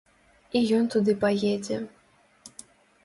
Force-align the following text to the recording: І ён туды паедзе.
І 0.59 0.61
ён 0.77 0.87
туды 0.95 1.15
паедзе. 1.25 1.77